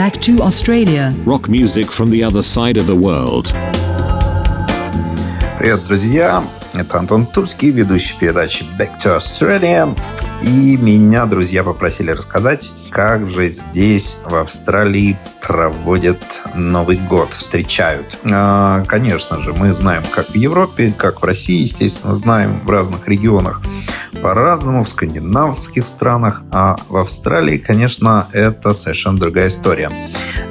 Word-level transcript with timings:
Back 0.00 0.18
to 0.22 0.40
Australia. 0.40 1.12
Rock 1.26 1.50
music 1.50 1.90
from 1.90 2.08
the 2.08 2.24
other 2.24 2.42
side 2.42 2.78
of 2.78 2.86
the 2.86 2.96
world. 2.96 3.52
Привет, 5.58 5.84
друзья! 5.86 6.42
Это 6.72 7.00
Антон 7.00 7.26
Тульский, 7.26 7.68
ведущий 7.68 8.14
передачи 8.18 8.64
Back 8.78 8.92
to 8.98 9.18
Australia. 9.18 9.94
И 10.40 10.78
меня 10.78 11.26
друзья 11.26 11.62
попросили 11.62 12.12
рассказать, 12.12 12.72
как 12.88 13.28
же 13.28 13.48
здесь, 13.48 14.20
в 14.24 14.36
Австралии, 14.36 15.18
проводят 15.42 16.22
Новый 16.54 16.96
год, 16.96 17.34
встречают. 17.34 18.18
А, 18.24 18.82
конечно 18.86 19.38
же, 19.42 19.52
мы 19.52 19.74
знаем, 19.74 20.02
как 20.10 20.30
в 20.30 20.34
Европе, 20.34 20.94
как 20.96 21.20
в 21.20 21.24
России, 21.26 21.60
естественно, 21.60 22.14
знаем 22.14 22.62
в 22.64 22.70
разных 22.70 23.06
регионах 23.06 23.60
по-разному, 24.22 24.84
в 24.84 24.88
скандинавских 24.88 25.86
странах, 25.86 26.42
а 26.50 26.76
в 26.88 26.96
Австралии, 26.96 27.58
конечно, 27.58 28.26
это 28.32 28.72
совершенно 28.72 29.18
другая 29.18 29.48
история. 29.48 29.90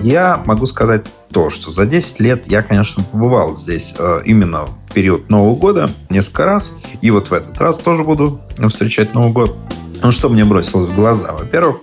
Я 0.01 0.41
могу 0.45 0.65
сказать 0.67 1.05
то, 1.31 1.49
что 1.49 1.71
за 1.71 1.85
10 1.85 2.19
лет 2.19 2.47
я, 2.47 2.63
конечно, 2.63 3.03
побывал 3.03 3.55
здесь 3.55 3.95
э, 3.97 4.21
именно 4.25 4.65
в 4.65 4.93
период 4.93 5.29
Нового 5.29 5.55
года 5.55 5.89
несколько 6.09 6.45
раз. 6.45 6.79
И 7.01 7.11
вот 7.11 7.29
в 7.29 7.33
этот 7.33 7.59
раз 7.59 7.77
тоже 7.77 8.03
буду 8.03 8.41
встречать 8.69 9.13
Новый 9.13 9.31
год. 9.31 9.55
Ну, 10.01 10.11
что 10.11 10.29
мне 10.29 10.45
бросилось 10.45 10.89
в 10.89 10.95
глаза? 10.95 11.33
Во-первых, 11.33 11.81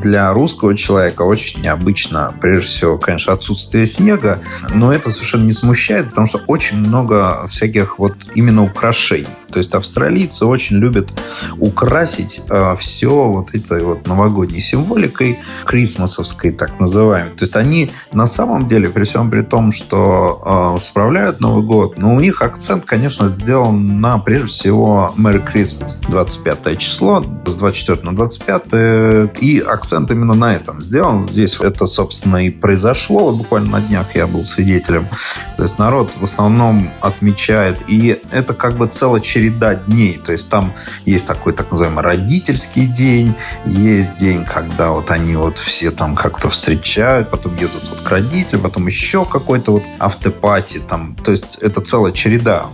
для 0.00 0.32
русского 0.32 0.76
человека 0.76 1.22
очень 1.22 1.60
необычно, 1.62 2.34
прежде 2.40 2.66
всего, 2.66 2.98
конечно, 2.98 3.34
отсутствие 3.34 3.86
снега, 3.86 4.40
но 4.70 4.92
это 4.92 5.10
совершенно 5.10 5.44
не 5.44 5.52
смущает, 5.52 6.08
потому 6.08 6.26
что 6.26 6.40
очень 6.46 6.78
много 6.78 7.46
всяких 7.48 7.98
вот 7.98 8.14
именно 8.34 8.64
украшений. 8.64 9.28
То 9.52 9.58
есть 9.58 9.74
австралийцы 9.74 10.46
очень 10.46 10.76
любят 10.76 11.12
украсить 11.58 12.40
э, 12.48 12.76
все 12.78 13.28
вот 13.28 13.54
этой 13.54 13.82
вот 13.84 14.06
новогодней 14.06 14.60
символикой, 14.60 15.38
крисмасовской 15.64 16.52
так 16.52 16.80
называемой. 16.80 17.34
То 17.36 17.44
есть 17.44 17.56
они 17.56 17.90
на 18.12 18.26
самом 18.26 18.68
деле, 18.68 18.88
при 18.88 19.04
всем 19.04 19.30
при 19.30 19.42
том, 19.42 19.72
что 19.72 20.76
э, 20.78 20.82
справляют 20.82 21.40
Новый 21.40 21.64
год, 21.64 21.98
но 21.98 22.14
у 22.14 22.20
них 22.20 22.42
акцент, 22.42 22.84
конечно, 22.84 23.28
сделан 23.28 24.00
на, 24.00 24.18
прежде 24.18 24.46
всего, 24.46 25.12
Merry 25.16 25.42
Christmas, 25.44 26.00
25 26.08 26.78
число, 26.78 27.22
с 27.46 27.54
24 27.54 28.00
на 28.02 28.14
25, 28.14 28.62
и 29.40 29.60
акцент 29.60 30.10
именно 30.10 30.34
на 30.34 30.54
этом 30.54 30.82
сделан. 30.82 31.28
Здесь 31.28 31.60
это, 31.60 31.86
собственно, 31.86 32.46
и 32.46 32.50
произошло. 32.50 33.32
Буквально 33.32 33.72
на 33.72 33.80
днях 33.80 34.14
я 34.14 34.26
был 34.26 34.44
свидетелем. 34.44 35.08
То 35.56 35.62
есть 35.62 35.78
народ 35.78 36.12
в 36.18 36.24
основном 36.24 36.90
отмечает, 37.00 37.78
и 37.88 38.20
это 38.30 38.54
как 38.54 38.76
бы 38.76 38.86
целая 38.86 39.20
череда 39.42 39.74
дней. 39.74 40.20
То 40.24 40.32
есть 40.32 40.48
там 40.50 40.72
есть 41.04 41.26
такой 41.26 41.52
так 41.52 41.70
называемый 41.70 42.04
родительский 42.04 42.86
день, 42.86 43.34
есть 43.64 44.16
день, 44.16 44.44
когда 44.44 44.92
вот 44.92 45.10
они 45.10 45.36
вот 45.36 45.58
все 45.58 45.90
там 45.90 46.14
как-то 46.14 46.48
встречают, 46.48 47.30
потом 47.30 47.54
едут 47.56 47.82
вот 47.90 48.00
к 48.00 48.08
родителям, 48.08 48.62
потом 48.62 48.86
еще 48.86 49.24
какой-то 49.24 49.72
вот 49.72 49.84
автопати 49.98 50.80
там. 50.88 51.16
То 51.16 51.32
есть 51.32 51.58
это 51.60 51.80
целая 51.80 52.12
череда 52.12 52.66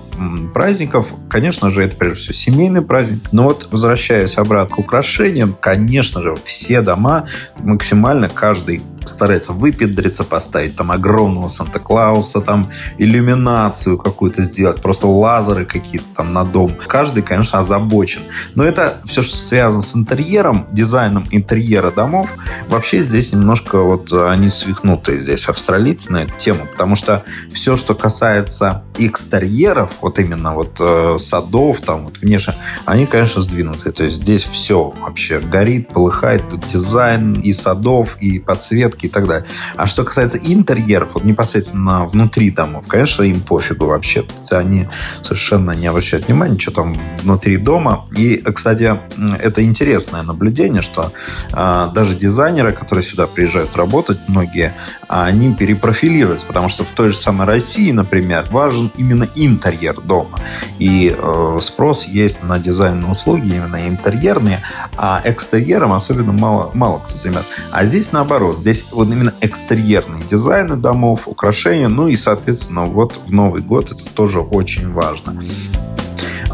праздников. 0.53 1.07
Конечно 1.31 1.71
же, 1.71 1.83
это 1.83 1.97
прежде 1.97 2.19
всего 2.19 2.35
семейный 2.35 2.83
праздник. 2.83 3.21
Но 3.33 3.45
вот 3.45 3.69
возвращаясь 3.71 4.37
обратно 4.37 4.77
к 4.77 4.79
украшениям, 4.79 5.57
конечно 5.59 6.23
же, 6.23 6.37
все 6.45 6.81
дома 6.83 7.27
максимально 7.61 8.29
каждый 8.29 8.83
старается 9.19 9.53
выпендриться, 9.53 10.23
поставить 10.23 10.77
там 10.77 10.93
огромного 10.93 11.49
Санта-Клауса, 11.49 12.41
там 12.41 12.69
иллюминацию 12.99 13.99
какую-то 13.99 14.43
сделать, 14.43 14.81
просто 14.81 15.09
лазеры 15.09 15.65
какие-то 15.65 16.07
там 16.17 16.33
на 16.33 16.45
дом. 16.45 16.77
Каждый, 16.87 17.25
конечно, 17.25 17.59
озабочен. 17.59 18.21
Но 18.55 18.63
это 18.63 18.99
все, 19.07 19.23
что 19.23 19.37
связано 19.37 19.83
с 19.83 19.97
интерьером, 19.97 20.69
дизайном 20.71 21.27
интерьера 21.33 21.91
домов, 21.91 22.33
вообще 22.69 23.01
здесь 23.01 23.33
немножко 23.33 23.83
вот 23.83 24.13
они 24.13 24.49
свихнутые 24.49 25.21
здесь 25.21 25.49
австралийцы 25.49 26.13
на 26.13 26.23
эту 26.23 26.37
тему, 26.37 26.69
потому 26.71 26.95
что 26.95 27.25
все, 27.53 27.77
что 27.77 27.97
касается 27.97 28.85
экстерьеров, 28.99 29.91
вот 30.01 30.21
именно 30.21 30.55
вот 30.55 30.77
э, 30.79 31.17
садов, 31.19 31.81
там 31.81 32.05
вот 32.05 32.19
внешне, 32.19 32.55
они, 32.85 33.07
конечно, 33.07 33.41
сдвинуты. 33.41 33.91
То 33.91 34.05
есть 34.05 34.23
здесь 34.23 34.45
все 34.45 34.95
вообще 35.01 35.41
горит, 35.41 35.89
полыхает, 35.89 36.45
дизайн 36.69 37.33
и 37.33 37.53
садов, 37.53 38.17
и 38.21 38.39
подсветка 38.39 39.08
и 39.09 39.11
так 39.11 39.27
далее. 39.27 39.47
А 39.77 39.87
что 39.87 40.05
касается 40.05 40.39
интерьеров, 40.39 41.15
вот 41.15 41.25
непосредственно 41.25 42.07
внутри 42.07 42.51
домов, 42.51 42.85
конечно, 42.87 43.23
им 43.23 43.41
пофигу 43.41 43.87
вообще. 43.87 44.25
Они 44.51 44.87
совершенно 45.23 45.73
не 45.73 45.87
обращают 45.87 46.29
внимания, 46.29 46.59
что 46.59 46.71
там 46.71 46.97
внутри 47.23 47.57
дома. 47.57 48.07
И, 48.17 48.37
кстати, 48.37 48.99
это 49.41 49.65
интересное 49.65 50.23
наблюдение, 50.23 50.83
что 50.83 51.13
э, 51.53 51.89
даже 51.95 52.15
дизайнеры, 52.15 52.73
которые 52.73 53.03
сюда 53.03 53.27
приезжают 53.27 53.77
работать, 53.77 54.19
многие, 54.29 54.75
они 55.09 55.55
перепрофилируются, 55.55 56.47
потому 56.47 56.69
что 56.69 56.85
в 56.85 56.91
той 56.91 57.09
же 57.09 57.17
самой 57.17 57.47
России, 57.47 57.91
например, 57.91 58.47
важен 58.51 58.93
именно 58.97 59.27
интерьер 59.35 60.01
дома. 60.01 60.39
И 60.79 61.15
э, 61.17 61.59
спрос 61.61 62.07
есть 62.07 62.45
на 62.45 62.59
дизайнные 62.59 63.11
услуги, 63.11 63.49
именно 63.49 63.89
интерьерные, 63.89 64.63
а 64.97 65.21
экстерьером 65.25 65.93
особенно 65.93 66.33
мало, 66.33 66.71
мало 66.75 66.99
кто 67.01 67.17
занимается. 67.17 67.51
А 67.71 67.85
здесь 67.85 68.13
наоборот, 68.13 68.61
здесь 68.61 68.87
вот 68.93 69.09
именно 69.09 69.33
экстерьерные 69.41 70.23
дизайны 70.25 70.77
домов, 70.77 71.27
украшения, 71.27 71.89
ну 71.89 72.09
и, 72.09 72.17
соответственно, 72.17 72.85
вот 72.85 73.19
в 73.25 73.33
Новый 73.33 73.63
год 73.63 73.91
это 73.91 74.05
тоже 74.05 74.41
очень 74.41 74.93
важно. 74.93 75.35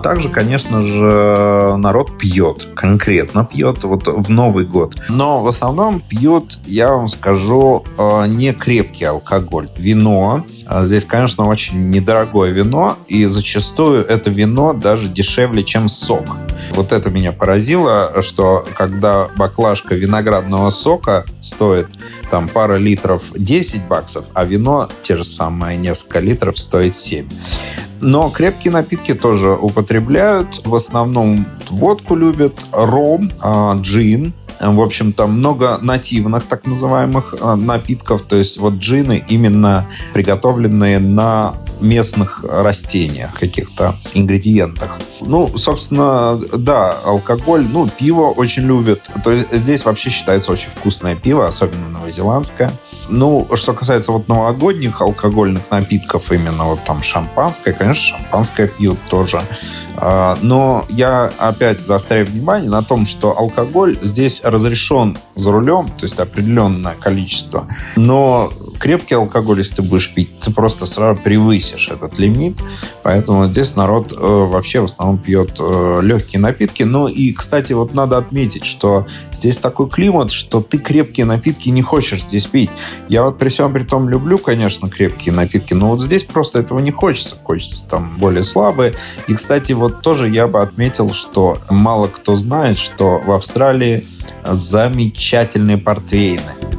Также, 0.05 0.29
конечно 0.29 0.83
же, 0.83 1.77
народ 1.79 2.19
пьет, 2.19 2.69
конкретно 2.77 3.47
пьет 3.47 3.85
вот 3.85 4.07
в 4.07 4.29
Новый 4.29 4.67
год. 4.67 4.97
Но 5.09 5.43
в 5.43 5.49
основном 5.49 5.99
пьют, 5.99 6.59
я 6.67 6.93
вам 6.93 7.09
скажу, 7.09 7.87
э, 7.97 8.27
не 8.27 8.53
крепкий 8.53 9.07
алкоголь. 9.07 9.71
Вино, 9.79 10.45
Здесь, 10.71 11.05
конечно, 11.05 11.47
очень 11.47 11.91
недорогое 11.91 12.51
вино, 12.51 12.97
и 13.07 13.27
зачастую 13.27 14.05
это 14.05 14.31
вино 14.31 14.73
даже 14.73 15.09
дешевле, 15.09 15.63
чем 15.63 15.89
сок. 15.89 16.37
Вот 16.71 16.93
это 16.93 17.11
меня 17.11 17.33
поразило, 17.33 18.23
что 18.23 18.67
когда 18.75 19.29
баклажка 19.37 19.95
виноградного 19.95 20.71
сока 20.71 21.25
стоит 21.41 21.89
там 22.31 22.49
пара 22.49 22.77
литров 22.77 23.23
10 23.35 23.87
баксов, 23.87 24.25
а 24.35 24.45
вино 24.45 24.89
те 25.03 25.17
же 25.17 25.25
самые 25.25 25.77
несколько 25.77 26.21
литров 26.21 26.59
стоит 26.59 26.95
7. 26.95 27.29
Но 28.01 28.31
крепкие 28.31 28.73
напитки 28.73 29.15
тоже 29.15 29.51
употребляют. 29.51 30.61
В 30.65 30.75
основном 30.75 31.47
водку 31.71 32.17
любят, 32.17 32.67
ром, 32.73 33.33
а, 33.41 33.75
джин, 33.81 34.35
в 34.61 34.81
общем, 34.81 35.13
там 35.13 35.33
много 35.33 35.79
нативных 35.81 36.45
так 36.47 36.67
называемых 36.67 37.35
а, 37.41 37.57
напитков, 37.57 38.23
то 38.23 38.37
есть 38.37 38.59
вот 38.59 38.75
джины 38.75 39.23
именно 39.29 39.87
приготовленные 40.13 40.99
на 40.99 41.55
местных 41.81 42.45
растениях, 42.45 43.39
каких-то 43.39 43.99
ингредиентах. 44.15 44.99
Ну, 45.21 45.57
собственно, 45.57 46.41
да, 46.57 46.93
алкоголь, 47.05 47.67
ну, 47.71 47.89
пиво 47.89 48.31
очень 48.31 48.65
любят. 48.65 49.11
То 49.23 49.31
есть 49.31 49.53
здесь 49.53 49.85
вообще 49.85 50.11
считается 50.11 50.53
очень 50.53 50.71
вкусное 50.71 51.15
пиво, 51.17 51.47
особенно 51.47 51.89
новозеландское. 51.89 52.73
Ну, 53.09 53.47
что 53.55 53.75
касается 53.75 54.13
вот 54.13 54.29
новогодних 54.29 55.01
алкогольных 55.01 55.71
напитков, 55.71 56.33
именно 56.33 56.65
вот 56.65 56.85
там 56.85 57.03
шампанское, 57.03 57.73
конечно, 57.73 58.19
шампанское 58.19 58.69
пьют 58.69 58.99
тоже. 59.09 59.43
А, 59.97 60.39
но 60.43 60.85
я 60.89 61.31
опять 61.39 61.81
заостряю 61.81 62.27
внимание 62.27 62.71
на 62.71 62.83
том, 62.83 63.07
что 63.07 63.37
алкоголь 63.37 63.99
здесь 64.03 64.43
разрешен 64.43 65.17
за 65.35 65.53
рулем, 65.53 65.89
то 65.89 66.05
есть 66.05 66.19
определенное 66.19 66.95
количество. 66.95 67.67
Но 67.97 68.53
крепкий 68.85 69.15
алкоголь, 69.15 69.61
если 69.61 69.77
ты 69.77 69.83
будешь 69.83 70.13
пить, 70.13 70.39
ты 70.41 70.51
просто 70.51 70.85
сразу 70.85 71.19
превысишь 71.19 71.89
этот 71.89 72.19
лимит. 72.19 72.59
Поэтому 73.03 73.47
здесь 73.47 73.77
народ 73.77 74.13
э, 74.13 74.17
вообще 74.19 74.81
в 74.81 74.85
основном 74.85 75.17
пьет 75.17 75.57
э, 75.59 76.01
легкие 76.03 76.39
напитки. 76.39 76.83
Ну 76.83 77.09
и, 77.09 77.33
кстати, 77.33 77.73
вот 77.73 77.95
надо 77.95 78.19
отметить, 78.19 78.67
что 78.67 79.07
здесь 79.33 79.59
такой 79.59 79.89
климат, 79.89 80.31
что 80.31 80.61
ты 80.61 80.77
крепкие 80.77 81.25
напитки 81.25 81.71
не 81.71 81.81
хочешь 81.81 82.25
здесь 82.25 82.45
пить. 82.47 82.71
Я 83.09 83.23
вот 83.25 83.39
при 83.39 83.49
всем 83.49 83.73
при 83.73 83.85
том 83.85 84.07
люблю, 84.11 84.37
конечно, 84.37 84.91
крепкие 84.91 85.35
напитки, 85.35 85.73
но 85.73 85.89
вот 85.89 86.03
здесь 86.03 86.25
просто 86.25 86.59
этого 86.59 86.79
не 86.81 86.91
хочется. 86.91 87.37
Хочется 87.43 87.89
там 87.89 88.19
более 88.19 88.43
слабые. 88.43 88.93
И, 89.29 89.35
кстати, 89.35 89.73
вот 89.73 90.03
тоже 90.03 90.29
я 90.29 90.47
бы 90.47 90.61
отметил, 90.61 91.15
что 91.15 91.57
мало 91.71 92.09
кто 92.09 92.37
знает, 92.37 92.79
что 92.79 93.19
в 93.25 93.33
Австралии 93.33 94.05
замечательные 94.45 95.79
портвейны. 95.79 96.74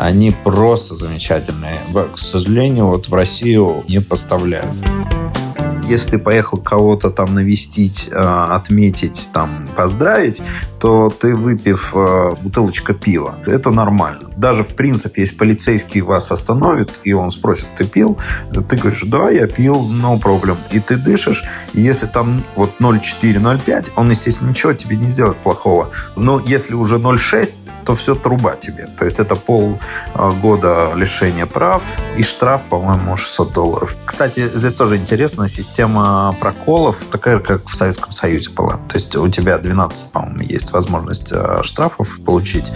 Они 0.00 0.30
просто 0.30 0.94
замечательные. 0.94 1.78
К 1.92 2.16
сожалению, 2.16 2.86
вот 2.86 3.08
в 3.08 3.14
Россию 3.14 3.84
не 3.86 4.00
поставляют 4.00 4.66
если 5.90 6.10
ты 6.10 6.18
поехал 6.18 6.58
кого-то 6.58 7.10
там 7.10 7.34
навестить, 7.34 8.08
э, 8.12 8.16
отметить, 8.16 9.28
там, 9.32 9.66
поздравить, 9.76 10.40
то 10.78 11.10
ты, 11.10 11.34
выпив 11.34 11.92
э, 11.94 12.34
бутылочка 12.40 12.94
пива, 12.94 13.40
это 13.44 13.70
нормально. 13.70 14.30
Даже, 14.36 14.62
в 14.62 14.68
принципе, 14.68 15.22
если 15.22 15.34
полицейский 15.34 16.00
вас 16.00 16.30
остановит, 16.30 17.00
и 17.02 17.12
он 17.12 17.32
спросит, 17.32 17.66
ты 17.76 17.84
пил? 17.86 18.18
Ты 18.68 18.76
говоришь, 18.76 19.02
да, 19.06 19.30
я 19.30 19.48
пил, 19.48 19.90
no 19.90 20.20
problem. 20.22 20.56
И 20.70 20.78
ты 20.78 20.96
дышишь, 20.96 21.42
и 21.74 21.80
если 21.80 22.06
там 22.06 22.44
вот 22.54 22.70
0,4, 22.78 23.40
0,5, 23.40 23.92
он, 23.96 24.10
естественно, 24.10 24.50
ничего 24.50 24.72
тебе 24.72 24.96
не 24.96 25.08
сделает 25.08 25.38
плохого. 25.38 25.90
Но 26.14 26.38
если 26.38 26.74
уже 26.74 26.98
0,6, 26.98 27.56
то 27.84 27.94
все 27.96 28.14
труба 28.14 28.56
тебе. 28.56 28.86
То 28.86 29.04
есть 29.04 29.18
это 29.18 29.36
полгода 29.36 30.92
лишения 30.94 31.46
прав 31.46 31.82
и 32.16 32.22
штраф, 32.22 32.62
по-моему, 32.68 33.16
600 33.16 33.52
долларов. 33.52 33.96
Кстати, 34.04 34.48
здесь 34.48 34.74
тоже 34.74 34.96
интересно, 34.96 35.48
система 35.48 36.36
проколов 36.40 37.04
такая, 37.10 37.38
как 37.38 37.68
в 37.68 37.74
Советском 37.74 38.12
Союзе 38.12 38.50
была. 38.50 38.76
То 38.76 38.94
есть 38.94 39.16
у 39.16 39.28
тебя 39.28 39.58
12, 39.58 40.12
по-моему, 40.12 40.40
есть 40.40 40.72
возможность 40.72 41.32
э, 41.32 41.62
штрафов 41.62 42.20
получить. 42.24 42.72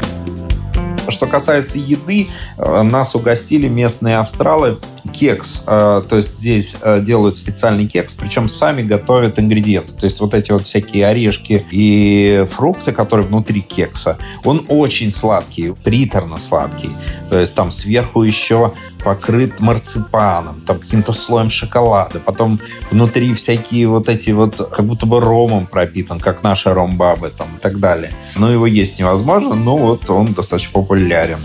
Что 1.09 1.27
касается 1.27 1.79
еды, 1.79 2.31
э, 2.57 2.83
нас 2.83 3.15
угостили 3.15 3.69
местные 3.69 4.19
австралы 4.19 4.79
кекс. 5.13 5.65
Э, 5.67 6.03
то 6.09 6.17
есть 6.17 6.39
здесь 6.39 6.77
э, 6.81 7.01
делают 7.01 7.37
специальный 7.37 7.87
кекс, 7.87 8.15
причем 8.15 8.49
сами 8.49 8.83
готовят 8.83 9.39
ингредиенты. 9.39 9.95
То 9.95 10.05
есть 10.05 10.21
вот 10.21 10.35
эти 10.35 10.53
вот 10.53 10.65
всякие 10.65 11.07
орешки 11.07 11.65
и 11.71 12.47
фрукты, 12.51 12.93
которые 12.93 13.27
внутри 13.27 13.61
кекса, 13.61 14.19
он 14.45 14.65
очень 14.69 15.11
сладкий, 15.11 15.75
приторно 15.85 16.39
сладкий. 16.39 16.91
То 17.29 17.39
есть 17.39 17.55
там 17.55 17.71
сверху 17.71 18.23
еще 18.23 18.73
покрыт 19.05 19.61
марципаном, 19.61 20.63
там 20.63 20.81
каким-то 20.81 21.13
слоем 21.13 21.51
шоколада, 21.51 22.21
потом 22.21 22.59
внутри 22.91 23.35
всякие 23.35 23.87
вот 23.87 24.09
эти 24.09 24.31
вот, 24.31 24.57
как 24.57 24.87
будто 24.87 25.07
бы 25.07 25.21
ромом 25.21 25.67
пропитан, 25.67 26.19
как 26.19 26.43
наши 26.43 26.73
ромбабы 26.73 27.29
там 27.29 27.49
и 27.57 27.61
так 27.61 27.79
далее. 27.79 28.11
Но 28.37 28.51
его 28.51 28.67
есть 28.67 28.99
невозможно, 28.99 29.55
но 29.55 29.77
вот 29.77 30.09
он 30.09 30.33
достаточно 30.33 30.73
популярен. 30.73 31.39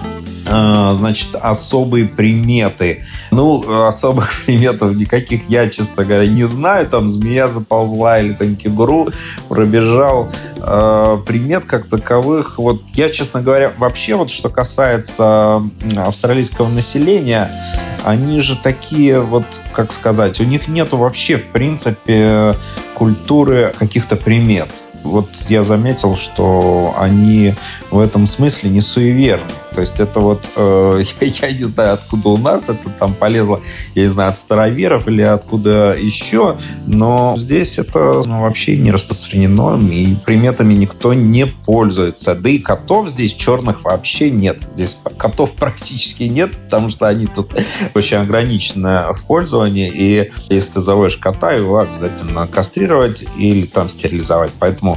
А, 0.51 0.95
значит, 0.95 1.35
особые 1.35 2.05
приметы. 2.05 3.03
Ну, 3.31 3.85
особых 3.85 4.31
приметов 4.45 4.95
никаких 4.95 5.49
я, 5.49 5.69
честно 5.69 6.03
говоря, 6.03 6.27
не 6.27 6.45
знаю. 6.45 6.87
Там 6.87 7.09
змея 7.09 7.47
заползла 7.47 8.19
или 8.19 8.33
там 8.33 8.55
кенгуру 8.55 9.09
пробежал. 9.47 10.29
А, 10.61 11.17
примет 11.17 11.65
как 11.65 11.87
таковых, 11.87 12.57
вот 12.57 12.81
я, 12.93 13.09
честно 13.09 13.41
говоря, 13.41 13.71
вообще 13.77 14.15
вот 14.15 14.29
что 14.29 14.49
касается 14.49 15.61
австралийского 15.95 16.67
населения, 16.67 17.51
они 18.03 18.39
же 18.39 18.55
такие 18.55 19.19
вот, 19.19 19.45
как 19.73 19.91
сказать, 19.91 20.39
у 20.41 20.43
них 20.43 20.67
нету 20.67 20.97
вообще, 20.97 21.37
в 21.37 21.47
принципе, 21.47 22.55
культуры 22.95 23.73
каких-то 23.77 24.15
примет 24.15 24.69
вот 25.03 25.29
я 25.49 25.63
заметил, 25.63 26.15
что 26.15 26.93
они 26.97 27.55
в 27.91 27.99
этом 27.99 28.27
смысле 28.27 28.69
не 28.69 28.81
суеверны. 28.81 29.49
То 29.73 29.81
есть 29.81 29.99
это 29.99 30.19
вот, 30.19 30.49
э, 30.55 31.01
я, 31.21 31.47
я 31.47 31.53
не 31.53 31.63
знаю, 31.63 31.93
откуда 31.93 32.29
у 32.29 32.37
нас 32.37 32.69
это 32.69 32.89
там 32.89 33.13
полезло, 33.13 33.61
я 33.95 34.03
не 34.03 34.09
знаю, 34.09 34.29
от 34.31 34.37
староверов 34.37 35.07
или 35.07 35.21
откуда 35.21 35.95
еще, 35.97 36.57
но 36.85 37.35
здесь 37.37 37.79
это 37.79 38.23
ну, 38.25 38.41
вообще 38.41 38.77
не 38.77 38.91
распространено, 38.91 39.79
и 39.91 40.15
приметами 40.15 40.73
никто 40.73 41.13
не 41.13 41.45
пользуется. 41.45 42.35
Да 42.35 42.49
и 42.49 42.59
котов 42.59 43.09
здесь 43.09 43.33
черных 43.33 43.83
вообще 43.83 44.31
нет. 44.31 44.67
Здесь 44.73 44.97
котов 45.17 45.51
практически 45.51 46.23
нет, 46.23 46.51
потому 46.65 46.89
что 46.89 47.07
они 47.07 47.27
тут 47.27 47.53
очень 47.93 48.17
ограничены 48.17 49.13
в 49.13 49.25
пользовании, 49.25 49.91
и 49.93 50.31
если 50.49 50.73
ты 50.73 50.81
заводишь 50.81 51.17
кота, 51.17 51.51
его 51.51 51.79
обязательно 51.79 52.47
кастрировать 52.47 53.25
или 53.37 53.65
там 53.65 53.89
стерилизовать. 53.89 54.51
Поэтому 54.59 54.88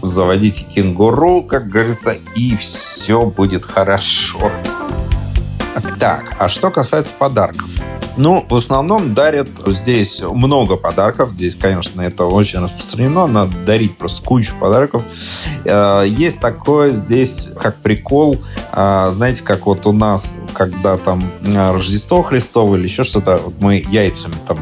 заводите 0.00 0.64
кенгуру, 0.64 1.42
как 1.42 1.68
говорится, 1.68 2.16
и 2.34 2.56
все 2.56 3.26
будет 3.26 3.64
хорошо. 3.64 4.50
Так, 5.98 6.34
а 6.38 6.48
что 6.48 6.70
касается 6.70 7.14
подарков. 7.14 7.68
Ну, 8.16 8.44
в 8.48 8.56
основном 8.56 9.14
дарят 9.14 9.48
здесь 9.66 10.20
много 10.20 10.76
подарков. 10.76 11.30
Здесь, 11.30 11.56
конечно, 11.56 12.02
это 12.02 12.26
очень 12.26 12.58
распространено. 12.60 13.26
Надо 13.26 13.56
дарить 13.58 13.96
просто 13.96 14.22
кучу 14.22 14.54
подарков. 14.58 15.02
Э, 15.64 16.04
есть 16.06 16.40
такое 16.40 16.90
здесь, 16.90 17.50
как 17.58 17.76
прикол. 17.76 18.38
Э, 18.72 19.08
знаете, 19.10 19.42
как 19.42 19.66
вот 19.66 19.86
у 19.86 19.92
нас, 19.92 20.36
когда 20.52 20.98
там 20.98 21.32
э, 21.42 21.72
Рождество 21.72 22.22
Христово 22.22 22.76
или 22.76 22.84
еще 22.84 23.02
что-то, 23.04 23.40
мы 23.60 23.82
яйцами 23.90 24.34
там 24.46 24.58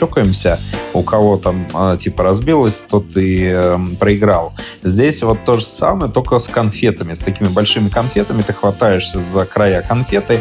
чокаемся, 0.00 0.58
у 0.92 1.02
кого 1.02 1.36
там 1.36 1.66
типа 1.98 2.22
разбилось, 2.22 2.84
тот 2.88 3.16
и 3.16 3.76
проиграл. 3.98 4.52
Здесь 4.82 5.22
вот 5.22 5.44
то 5.44 5.58
же 5.58 5.64
самое, 5.64 6.10
только 6.10 6.38
с 6.38 6.48
конфетами. 6.48 7.14
С 7.14 7.20
такими 7.20 7.48
большими 7.48 7.88
конфетами 7.88 8.42
ты 8.42 8.52
хватаешься 8.52 9.20
за 9.20 9.44
края 9.44 9.82
конфеты, 9.82 10.40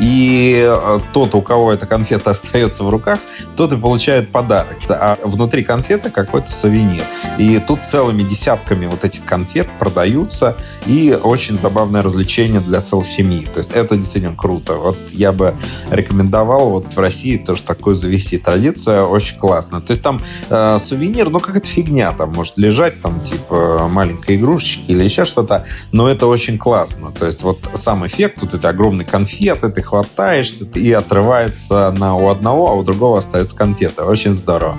и 0.00 0.70
тот, 1.12 1.34
у 1.34 1.42
кого 1.42 1.72
эта 1.72 1.86
конфета 1.86 2.30
остается 2.30 2.84
в 2.84 2.90
руках, 2.90 3.18
тот 3.56 3.72
и 3.72 3.76
получает 3.76 4.30
подарок. 4.30 4.76
А 4.90 5.18
внутри 5.24 5.64
конфеты 5.64 6.10
какой-то 6.10 6.52
сувенир. 6.52 7.04
И 7.38 7.58
тут 7.58 7.84
целыми 7.84 8.22
десятками 8.22 8.86
вот 8.86 9.04
этих 9.04 9.24
конфет 9.24 9.68
продаются. 9.78 10.56
И 10.86 11.16
очень 11.20 11.58
забавное 11.58 12.02
развлечение 12.02 12.60
для 12.60 12.80
целой 12.80 13.04
семьи. 13.04 13.46
То 13.46 13.58
есть 13.58 13.72
это 13.72 13.96
действительно 13.96 14.36
круто. 14.36 14.74
Вот 14.74 14.98
я 15.10 15.32
бы 15.32 15.54
рекомендовал 15.90 16.70
вот 16.70 16.94
в 16.94 16.98
России 16.98 17.36
тоже 17.36 17.62
такую 17.62 17.94
завести 17.96 18.38
традицию. 18.38 18.87
Очень 18.88 19.38
классно. 19.38 19.80
То 19.80 19.92
есть 19.92 20.02
там 20.02 20.20
э, 20.48 20.78
сувенир, 20.78 21.30
ну 21.30 21.40
какая-то 21.40 21.66
фигня 21.66 22.12
там 22.12 22.32
может 22.32 22.56
лежать, 22.58 23.00
там 23.00 23.22
типа 23.22 23.88
маленькая 23.88 24.36
игрушечка 24.36 24.84
или 24.88 25.02
еще 25.04 25.24
что-то. 25.24 25.64
Но 25.92 26.08
это 26.08 26.26
очень 26.26 26.58
классно. 26.58 27.12
То 27.12 27.26
есть 27.26 27.42
вот 27.42 27.58
сам 27.74 28.06
эффект, 28.06 28.42
вот 28.42 28.54
это 28.54 28.68
огромный 28.68 29.04
конфеты, 29.04 29.68
ты 29.68 29.82
хватаешься 29.82 30.64
и 30.74 30.92
отрывается 30.92 31.94
на 31.96 32.16
у 32.16 32.28
одного, 32.28 32.70
а 32.70 32.74
у 32.74 32.82
другого 32.82 33.18
остается 33.18 33.56
конфета. 33.56 34.04
Очень 34.04 34.32
здорово. 34.32 34.78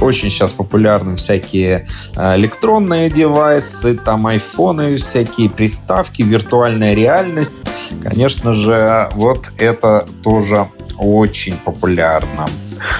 Очень 0.00 0.30
сейчас 0.30 0.52
популярны 0.52 1.16
всякие 1.16 1.86
э, 2.16 2.36
электронные 2.36 3.10
девайсы, 3.10 3.96
там 3.96 4.26
айфоны, 4.26 4.96
всякие 4.96 5.50
приставки, 5.50 6.22
виртуальная 6.22 6.94
реальность. 6.94 7.54
Конечно 8.02 8.52
же, 8.52 9.08
вот 9.14 9.52
это 9.58 10.06
тоже 10.22 10.68
очень 10.98 11.56
популярно. 11.56 12.46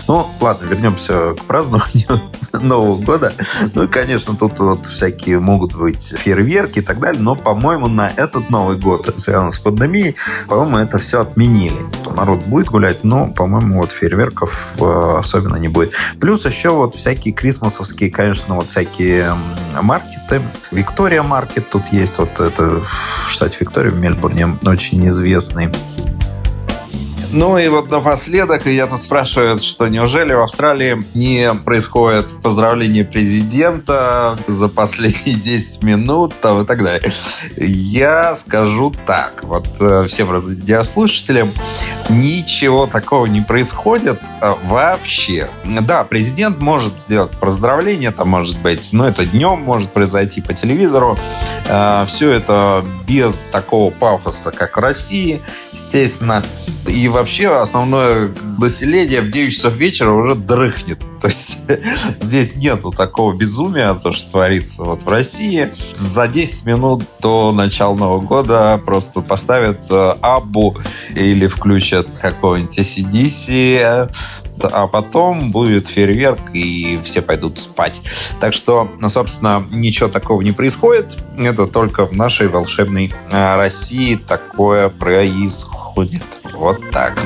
Ну, 0.08 0.30
ладно, 0.40 0.66
вернемся 0.66 1.34
к 1.34 1.44
празднованию 1.44 2.30
Нового 2.52 3.00
года. 3.02 3.32
Ну, 3.74 3.84
и, 3.84 3.88
конечно, 3.88 4.36
тут 4.36 4.58
вот 4.60 4.86
всякие 4.86 5.40
могут 5.40 5.74
быть 5.74 6.14
фейерверки 6.16 6.78
и 6.80 6.82
так 6.82 7.00
далее, 7.00 7.20
но, 7.20 7.36
по-моему, 7.36 7.88
на 7.88 8.10
этот 8.10 8.50
Новый 8.50 8.76
год, 8.76 9.12
связанный 9.16 9.52
с 9.52 9.58
пандемией, 9.58 10.16
по-моему, 10.48 10.78
это 10.78 10.98
все 10.98 11.20
отменили. 11.20 11.86
То 12.04 12.12
народ 12.12 12.44
будет 12.44 12.68
гулять, 12.68 13.04
но, 13.04 13.28
по-моему, 13.28 13.80
вот 13.80 13.92
фейерверков 13.92 14.74
э, 14.78 15.16
особенно 15.18 15.56
не 15.56 15.68
будет. 15.68 15.92
Плюс 16.20 16.46
еще 16.46 16.70
вот 16.70 16.94
всякие 16.94 17.34
крисмасовские, 17.34 18.10
конечно, 18.10 18.54
вот 18.54 18.70
всякие 18.70 19.36
маркеты. 19.80 20.42
Виктория 20.70 21.22
маркет 21.22 21.70
тут 21.70 21.86
есть, 21.88 22.18
вот 22.18 22.40
это 22.40 22.80
в 23.26 23.30
штате 23.30 23.58
Виктория 23.60 23.90
в 23.90 23.98
Мельбурне 23.98 24.58
очень 24.64 25.06
известный. 25.08 25.70
Ну 27.34 27.58
и 27.58 27.66
вот 27.66 27.90
напоследок 27.90 28.64
меня-то 28.64 28.96
спрашивают, 28.96 29.60
что 29.60 29.88
неужели 29.88 30.32
в 30.32 30.42
Австралии 30.42 31.04
не 31.14 31.52
происходит 31.52 32.32
поздравление 32.40 33.04
президента 33.04 34.38
за 34.46 34.68
последние 34.68 35.34
10 35.34 35.82
минут 35.82 36.32
там, 36.40 36.62
и 36.62 36.64
так 36.64 36.84
далее. 36.84 37.12
Я 37.56 38.36
скажу 38.36 38.94
так, 39.04 39.42
вот 39.42 39.66
э, 39.80 40.06
всем 40.06 40.30
радиослушателям, 40.30 41.52
ничего 42.08 42.86
такого 42.86 43.26
не 43.26 43.40
происходит 43.40 44.20
э, 44.40 44.52
вообще. 44.66 45.50
Да, 45.64 46.04
президент 46.04 46.60
может 46.60 47.00
сделать 47.00 47.32
поздравление, 47.40 48.12
там 48.12 48.28
может 48.28 48.60
быть, 48.60 48.92
но 48.92 49.08
это 49.08 49.26
днем 49.26 49.60
может 49.60 49.92
произойти 49.92 50.40
по 50.40 50.54
телевизору. 50.54 51.18
Э, 51.66 52.04
Все 52.06 52.30
это 52.30 52.84
без 53.08 53.48
такого 53.50 53.90
пафоса, 53.90 54.52
как 54.52 54.76
в 54.76 54.80
России, 54.80 55.42
естественно. 55.72 56.44
И 56.94 57.08
вообще 57.08 57.48
основное 57.48 58.32
население 58.56 59.20
в 59.20 59.28
9 59.28 59.52
часов 59.52 59.74
вечера 59.74 60.12
уже 60.12 60.36
дрыхнет. 60.36 61.00
То 61.20 61.26
есть 61.26 61.58
здесь 62.20 62.54
нету 62.54 62.92
такого 62.92 63.34
безумия, 63.34 63.94
то, 63.94 64.12
что 64.12 64.30
творится 64.30 64.84
вот 64.84 65.02
в 65.02 65.08
России. 65.08 65.74
За 65.92 66.28
10 66.28 66.66
минут 66.66 67.02
до 67.18 67.50
начала 67.50 67.96
Нового 67.96 68.20
года 68.20 68.80
просто 68.86 69.22
поставят 69.22 69.90
э, 69.90 70.14
Аббу 70.20 70.76
или 71.16 71.48
включат 71.48 72.06
какого-нибудь 72.22 72.78
ACDC, 72.78 74.08
а 74.62 74.86
потом 74.86 75.50
будет 75.50 75.88
фейерверк, 75.88 76.54
и 76.54 77.00
все 77.02 77.22
пойдут 77.22 77.58
спать. 77.58 78.02
Так 78.38 78.54
что, 78.54 78.88
ну, 79.00 79.08
собственно, 79.08 79.66
ничего 79.68 80.08
такого 80.08 80.42
не 80.42 80.52
происходит. 80.52 81.18
Это 81.38 81.66
только 81.66 82.06
в 82.06 82.12
нашей 82.12 82.46
волшебной 82.46 83.12
э, 83.32 83.56
России 83.56 84.14
такое 84.14 84.90
происходит. 84.90 86.43
Вот 86.54 86.90
так. 86.90 87.20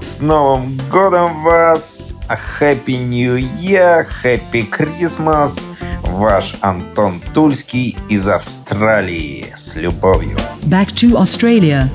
С 0.00 0.20
Новым 0.20 0.78
годом 0.90 1.42
вас! 1.42 2.14
Happy 2.60 2.98
New 2.98 3.36
Year! 3.36 4.06
Happy 4.22 4.68
Christmas! 4.70 5.66
Ваш 6.02 6.56
Антон 6.60 7.20
Тульский 7.32 7.96
из 8.08 8.28
Австралии. 8.28 9.46
С 9.54 9.76
любовью. 9.76 10.36
Back 10.62 10.94
to 10.94 11.16
Australia. 11.16 11.88